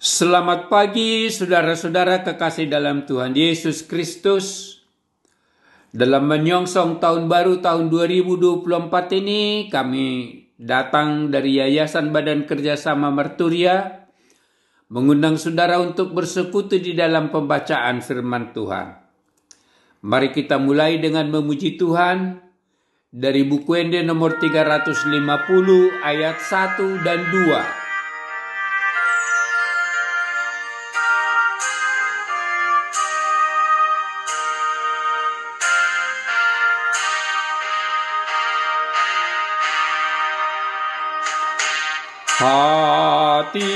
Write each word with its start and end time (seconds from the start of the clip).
Selamat 0.00 0.72
pagi 0.72 1.28
saudara-saudara 1.28 2.24
kekasih 2.24 2.72
dalam 2.72 3.04
Tuhan 3.04 3.36
Yesus 3.36 3.84
Kristus. 3.84 4.80
Dalam 5.92 6.24
menyongsong 6.24 7.04
tahun 7.04 7.28
baru 7.28 7.60
tahun 7.60 7.92
2024 7.92 8.64
ini 9.20 9.68
kami 9.68 10.08
datang 10.56 11.28
dari 11.28 11.60
Yayasan 11.60 12.16
Badan 12.16 12.48
Kerjasama 12.48 13.12
Merturia 13.12 14.08
mengundang 14.88 15.36
saudara 15.36 15.76
untuk 15.84 16.16
bersekutu 16.16 16.80
di 16.80 16.96
dalam 16.96 17.28
pembacaan 17.28 18.00
firman 18.00 18.56
Tuhan. 18.56 18.96
Mari 20.00 20.32
kita 20.32 20.56
mulai 20.56 20.96
dengan 20.96 21.28
memuji 21.28 21.76
Tuhan 21.76 22.40
dari 23.12 23.44
buku 23.44 23.76
Ende 23.76 24.00
nomor 24.00 24.40
350 24.40 25.20
ayat 26.00 26.40
1 26.40 27.04
dan 27.04 27.20
2. 27.28 27.89
Hatihana 42.40 43.68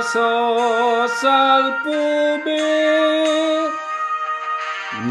sosal 0.00 1.64
pube 1.84 2.64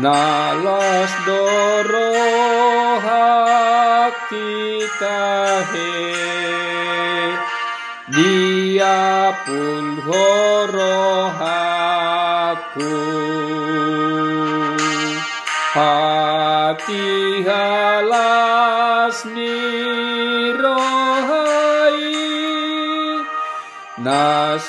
Nalas 0.01 1.13
doro 1.21 2.17
kita 4.25 5.21
he 5.69 5.93
Dia 8.09 9.29
pun 9.45 10.01
horohaku 10.01 11.61
Hati 12.81 13.20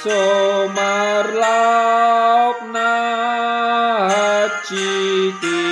Naso 0.03 0.67
marlap 0.75 2.59
na 2.75 2.99
citi 4.67 5.63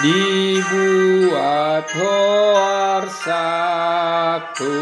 dibuat 0.00 1.84
hoar 1.92 3.04
satu. 3.20 4.80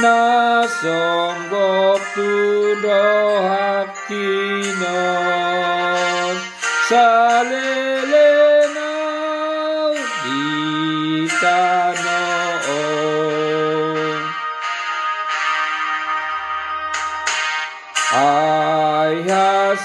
Nasonggok 0.00 2.00
tu 2.16 2.32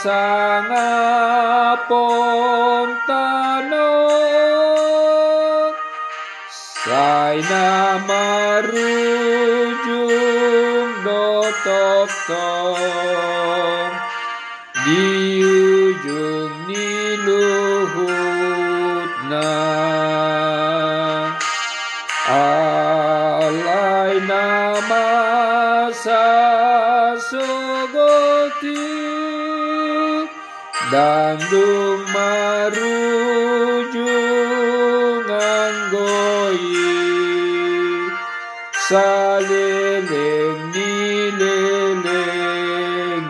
Ayah 0.01 0.65
sangat 0.65 1.85
pontano 1.85 2.89
Saya 6.81 8.01
marujung 8.09 8.81
dotok 11.05 12.09
Dandung 30.91 32.03
marujung 32.11 34.03
anggoi. 35.23 36.67
Saleleng 38.91 40.75
nileleng 40.75 42.11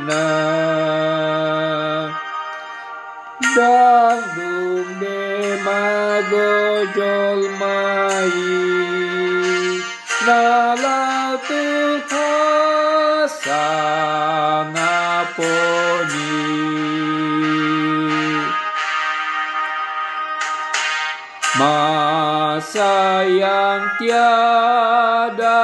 na 0.09 0.25
Dandung 3.53 4.89
demagojol 4.97 7.45
mai. 7.61 8.41
Nalau 10.25 11.38
Tuhan 11.45 12.01
ngaponi 14.73 16.80
Masa 22.71 23.27
yang 23.27 23.83
tiada 23.99 25.59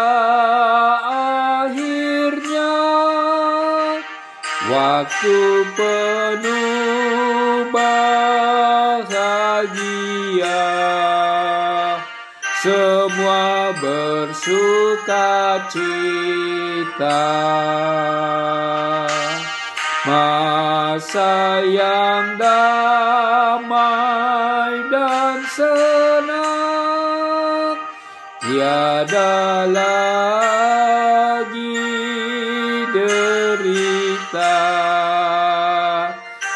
akhirnya 1.64 2.76
Waktu 4.68 5.40
penuh 5.72 7.72
bahagia. 7.72 9.16
Semua 12.60 13.72
bersuka 13.80 15.64
cita. 15.72 17.32
Masa 20.04 21.64
yang 21.64 22.36
damai 22.36 23.72
dan 24.92 25.40
senang 25.56 26.87
Tiada 28.88 29.68
lagi 29.68 31.76
derita 32.96 34.64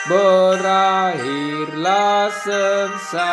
Berakhirlah 0.08 2.32
sengsara 2.32 3.28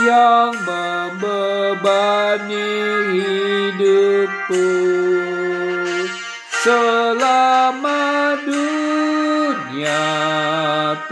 Yang 0.00 0.64
membebani 0.64 2.72
hidupku 3.12 4.72
selama 6.64 8.40
dunia 8.48 10.08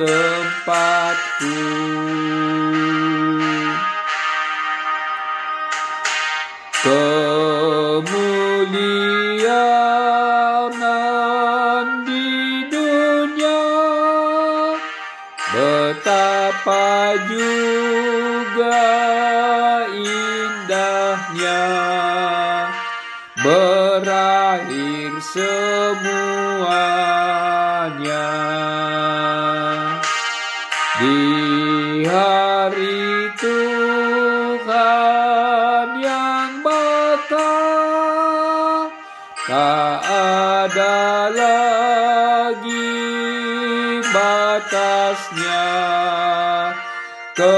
tempatku. 0.00 1.60
Kemuliaan 6.80 8.08
di 12.08 12.64
dunia 12.72 13.68
betapa 15.52 17.20
juga 17.28 18.80
indahnya 19.92 21.68
berakhir 23.44 25.21
semuanya 25.21 26.29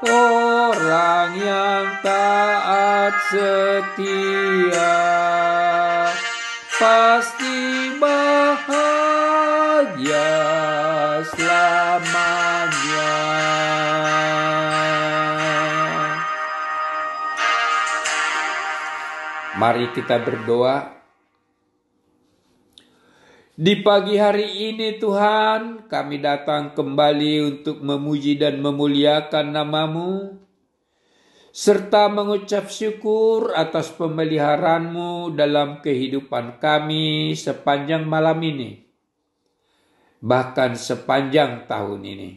Orang 0.00 1.34
yang 1.34 1.90
taat 2.06 3.12
setia 3.34 5.02
pasti 6.78 7.98
bahagia 7.98 8.78
selamanya. 11.34 13.10
Mari 19.60 19.92
kita 19.92 20.16
berdoa 20.24 20.99
di 23.60 23.84
pagi 23.84 24.16
hari 24.16 24.72
ini 24.72 24.96
Tuhan, 24.96 25.84
kami 25.84 26.16
datang 26.16 26.72
kembali 26.72 27.44
untuk 27.44 27.84
memuji 27.84 28.40
dan 28.40 28.56
memuliakan 28.56 29.52
namamu, 29.52 30.40
serta 31.52 32.08
mengucap 32.08 32.72
syukur 32.72 33.52
atas 33.52 33.92
pemeliharaanmu 33.92 35.36
dalam 35.36 35.84
kehidupan 35.84 36.56
kami 36.56 37.36
sepanjang 37.36 38.08
malam 38.08 38.40
ini, 38.40 38.80
bahkan 40.24 40.72
sepanjang 40.72 41.68
tahun 41.68 42.00
ini. 42.00 42.30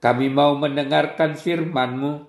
Kami 0.00 0.26
mau 0.32 0.56
mendengarkan 0.56 1.36
firman-Mu, 1.36 2.24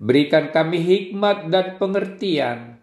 berikan 0.00 0.48
kami 0.48 0.80
hikmat 0.80 1.52
dan 1.52 1.76
pengertian, 1.76 2.75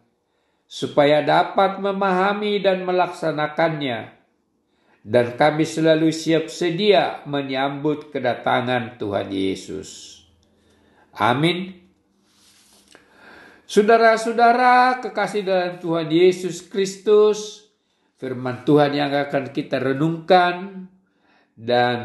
supaya 0.65 1.21
dapat 1.21 1.77
memahami 1.79 2.59
dan 2.63 2.83
melaksanakannya, 2.87 4.13
dan 5.03 5.35
kami 5.35 5.67
selalu 5.67 6.15
siap 6.15 6.47
sedia 6.47 7.21
menyambut 7.27 8.09
kedatangan 8.09 8.95
Tuhan 8.95 9.27
Yesus. 9.29 10.21
Amin. 11.19 11.83
Saudara-saudara, 13.67 15.01
kekasih 15.01 15.41
dalam 15.43 15.73
Tuhan 15.81 16.07
Yesus 16.07 16.61
Kristus, 16.65 17.69
firman 18.21 18.61
Tuhan 18.63 18.93
yang 18.93 19.09
akan 19.09 19.49
kita 19.49 19.81
renungkan 19.81 20.87
dan 21.57 21.99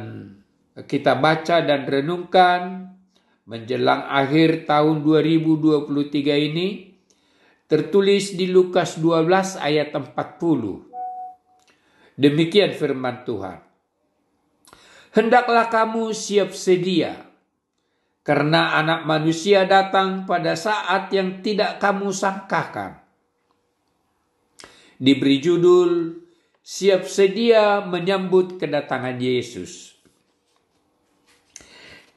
kita 0.86 1.18
baca 1.18 1.60
dan 1.60 1.84
renungkan 1.84 2.88
menjelang 3.48 4.04
akhir 4.08 4.64
tahun 4.64 5.04
2023 5.04 6.48
ini 6.52 6.87
tertulis 7.68 8.32
di 8.32 8.48
Lukas 8.48 8.96
12 8.96 9.60
ayat 9.60 9.92
40. 9.92 10.88
Demikian 12.16 12.72
firman 12.72 13.28
Tuhan. 13.28 13.60
Hendaklah 15.12 15.68
kamu 15.68 16.16
siap 16.16 16.56
sedia, 16.56 17.28
karena 18.24 18.80
anak 18.80 19.04
manusia 19.04 19.68
datang 19.68 20.24
pada 20.24 20.56
saat 20.56 21.12
yang 21.12 21.44
tidak 21.44 21.76
kamu 21.76 22.08
sangkakan. 22.08 23.04
Diberi 24.98 25.38
judul, 25.38 26.24
Siap 26.64 27.08
Sedia 27.08 27.80
Menyambut 27.80 28.60
Kedatangan 28.60 29.16
Yesus. 29.16 29.96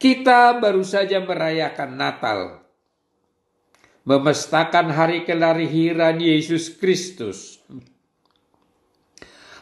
Kita 0.01 0.57
baru 0.57 0.81
saja 0.81 1.21
merayakan 1.21 1.94
Natal 1.94 2.61
memestakan 4.12 4.92
hari 4.92 5.24
kelahiran 5.24 6.19
Yesus 6.19 6.68
Kristus. 6.75 7.63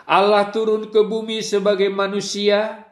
Allah 0.09 0.49
turun 0.49 0.89
ke 0.89 1.05
bumi 1.05 1.45
sebagai 1.45 1.93
manusia, 1.93 2.89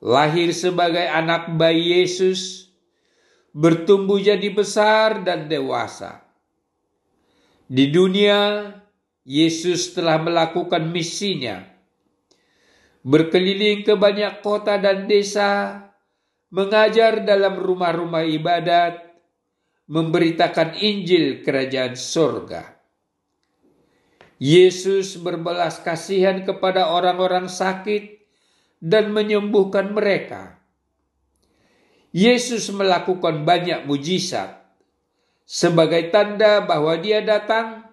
lahir 0.00 0.56
sebagai 0.56 1.04
anak 1.04 1.52
bayi 1.52 2.00
Yesus, 2.00 2.72
bertumbuh 3.52 4.16
jadi 4.16 4.48
besar 4.48 5.20
dan 5.20 5.52
dewasa. 5.52 6.24
Di 7.68 7.92
dunia, 7.92 8.72
Yesus 9.28 9.92
telah 9.92 10.16
melakukan 10.16 10.88
misinya, 10.88 11.60
berkeliling 13.04 13.84
ke 13.84 13.92
banyak 13.92 14.40
kota 14.40 14.80
dan 14.80 15.04
desa, 15.04 15.76
mengajar 16.48 17.20
dalam 17.28 17.60
rumah-rumah 17.60 18.24
ibadat, 18.24 19.07
memberitakan 19.88 20.76
Injil 20.76 21.40
kerajaan 21.40 21.96
sorga. 21.96 22.76
Yesus 24.38 25.18
berbelas 25.18 25.82
kasihan 25.82 26.46
kepada 26.46 26.94
orang-orang 26.94 27.50
sakit 27.50 28.22
dan 28.78 29.10
menyembuhkan 29.10 29.90
mereka. 29.90 30.62
Yesus 32.14 32.70
melakukan 32.70 33.42
banyak 33.42 33.84
mujizat 33.88 34.62
sebagai 35.42 36.12
tanda 36.14 36.62
bahwa 36.62 36.94
dia 37.00 37.24
datang 37.24 37.88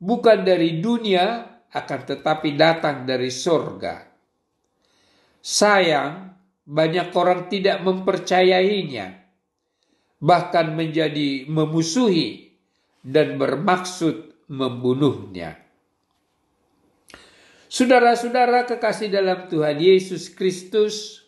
bukan 0.00 0.46
dari 0.46 0.80
dunia 0.80 1.50
akan 1.74 2.00
tetapi 2.06 2.54
datang 2.54 3.04
dari 3.04 3.28
sorga. 3.28 4.06
Sayang, 5.44 6.32
banyak 6.64 7.12
orang 7.12 7.52
tidak 7.52 7.84
mempercayainya 7.84 9.23
bahkan 10.24 10.72
menjadi 10.72 11.44
memusuhi 11.44 12.56
dan 13.04 13.36
bermaksud 13.36 14.32
membunuhnya. 14.48 15.60
Saudara-saudara 17.68 18.64
kekasih 18.64 19.12
dalam 19.12 19.52
Tuhan 19.52 19.76
Yesus 19.76 20.32
Kristus, 20.32 21.26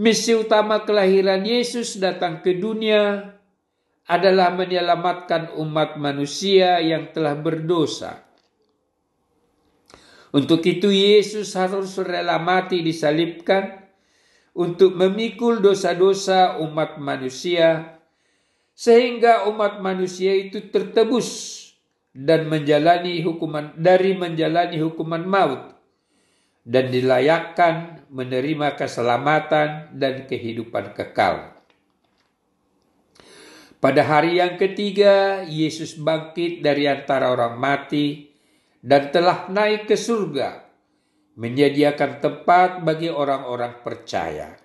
misi 0.00 0.32
utama 0.32 0.88
kelahiran 0.88 1.44
Yesus 1.44 2.00
datang 2.00 2.40
ke 2.40 2.56
dunia 2.56 3.36
adalah 4.08 4.56
menyelamatkan 4.56 5.52
umat 5.60 6.00
manusia 6.00 6.80
yang 6.80 7.12
telah 7.12 7.36
berdosa. 7.36 8.24
Untuk 10.32 10.64
itu 10.64 10.88
Yesus 10.88 11.52
harus 11.60 12.00
rela 12.00 12.40
mati 12.40 12.80
disalibkan 12.80 13.81
untuk 14.52 14.92
memikul 14.92 15.64
dosa-dosa 15.64 16.60
umat 16.60 17.00
manusia, 17.00 17.96
sehingga 18.76 19.48
umat 19.48 19.80
manusia 19.80 20.36
itu 20.36 20.68
tertebus 20.68 21.60
dan 22.12 22.48
menjalani 22.48 23.24
hukuman 23.24 23.72
dari 23.72 24.12
menjalani 24.12 24.76
hukuman 24.76 25.24
maut 25.24 25.72
dan 26.62 26.92
dilayakkan 26.92 28.04
menerima 28.12 28.76
keselamatan 28.76 29.96
dan 29.96 30.28
kehidupan 30.28 30.92
kekal. 30.92 31.56
Pada 33.82 34.06
hari 34.06 34.38
yang 34.38 34.60
ketiga, 34.60 35.42
Yesus 35.42 35.98
bangkit 35.98 36.62
dari 36.62 36.86
antara 36.86 37.34
orang 37.34 37.58
mati 37.58 38.30
dan 38.78 39.10
telah 39.10 39.50
naik 39.50 39.90
ke 39.90 39.98
surga 39.98 40.61
menyediakan 41.36 42.20
tempat 42.20 42.84
bagi 42.84 43.08
orang-orang 43.08 43.80
percaya. 43.80 44.56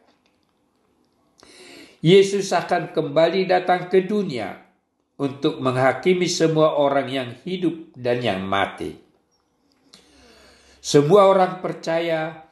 Yesus 2.03 2.53
akan 2.53 2.93
kembali 2.93 3.49
datang 3.49 3.89
ke 3.89 4.05
dunia 4.05 4.53
untuk 5.17 5.57
menghakimi 5.57 6.29
semua 6.29 6.77
orang 6.77 7.07
yang 7.09 7.29
hidup 7.41 7.91
dan 7.97 8.21
yang 8.21 8.45
mati. 8.45 8.93
Semua 10.77 11.27
orang 11.27 11.59
percaya 11.59 12.47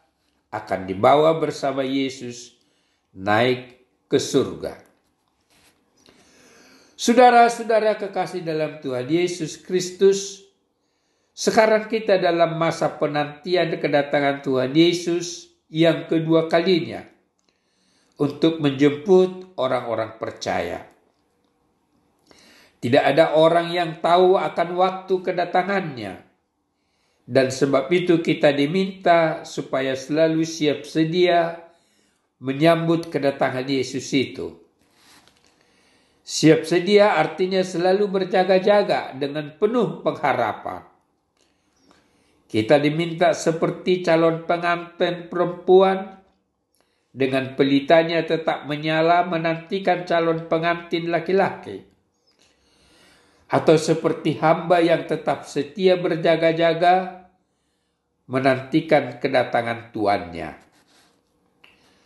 akan 0.49 0.89
dibawa 0.89 1.37
bersama 1.37 1.85
Yesus 1.85 2.57
naik 3.13 3.85
ke 4.09 4.17
surga. 4.17 4.81
Saudara-saudara 6.95 7.99
kekasih 7.99 8.39
dalam 8.39 8.79
Tuhan 8.79 9.05
Yesus 9.11 9.59
Kristus, 9.59 10.44
sekarang 11.35 11.91
kita 11.91 12.15
dalam 12.15 12.55
masa 12.55 12.95
penantian 12.95 13.75
kedatangan 13.75 14.39
Tuhan 14.39 14.71
Yesus 14.71 15.51
yang 15.67 16.07
kedua 16.07 16.47
kalinya 16.47 17.03
untuk 18.15 18.63
menjemput 18.63 19.59
orang-orang 19.59 20.15
percaya. 20.15 20.87
Tidak 22.79 23.03
ada 23.03 23.35
orang 23.35 23.67
yang 23.67 23.99
tahu 23.99 24.39
akan 24.39 24.69
waktu 24.79 25.15
kedatangannya. 25.19 26.23
Dan 27.27 27.51
sebab 27.51 27.91
itu 27.91 28.23
kita 28.23 28.55
diminta 28.55 29.43
supaya 29.43 29.91
selalu 29.91 30.47
siap 30.47 30.87
sedia 30.87 31.59
menyambut 32.39 33.11
kedatangan 33.11 33.67
Yesus 33.67 34.07
itu. 34.15 34.55
Siap 36.23 36.63
sedia 36.63 37.19
artinya 37.19 37.59
selalu 37.59 38.07
berjaga-jaga 38.07 39.11
dengan 39.17 39.51
penuh 39.59 39.99
pengharapan 39.99 40.94
kita 42.55 42.79
diminta 42.79 43.35
seperti 43.35 43.99
calon 43.99 44.47
pengantin 44.47 45.27
perempuan 45.27 46.23
dengan 47.11 47.51
pelitanya 47.59 48.23
tetap 48.23 48.63
menyala 48.63 49.27
menantikan 49.27 50.07
calon 50.07 50.47
pengantin 50.47 51.11
laki-laki. 51.11 51.83
Atau 53.51 53.75
seperti 53.75 54.39
hamba 54.39 54.79
yang 54.79 55.03
tetap 55.03 55.43
setia 55.43 55.99
berjaga-jaga 55.99 57.27
menantikan 58.31 59.19
kedatangan 59.19 59.91
tuannya. 59.91 60.55